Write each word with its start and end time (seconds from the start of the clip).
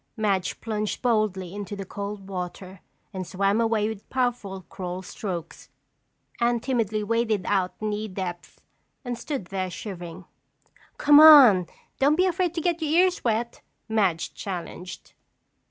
Madge 0.17 0.59
plunged 0.61 1.03
boldly 1.03 1.53
into 1.53 1.75
the 1.75 1.85
cold 1.85 2.27
water 2.27 2.81
and 3.13 3.27
swam 3.27 3.61
away 3.61 3.87
with 3.87 4.09
powerful 4.09 4.63
crawl 4.63 5.03
strokes. 5.03 5.69
Anne 6.39 6.59
timidly 6.59 7.03
waded 7.03 7.45
out 7.45 7.79
knee 7.79 8.07
depth 8.07 8.59
and 9.05 9.15
stood 9.15 9.45
there 9.53 9.69
shivering. 9.69 10.25
"Come 10.97 11.19
on, 11.19 11.67
don't 11.99 12.15
be 12.15 12.25
afraid 12.25 12.55
to 12.55 12.61
get 12.61 12.81
your 12.81 12.89
ears 12.89 13.23
wet!" 13.23 13.61
Madge 13.87 14.33
challenged. 14.33 15.13